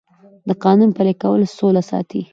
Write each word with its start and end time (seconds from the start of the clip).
د 0.47 0.49
قانون 0.63 0.89
پلي 0.97 1.13
کول 1.21 1.41
سوله 1.57 1.81
ساتي 1.89 2.21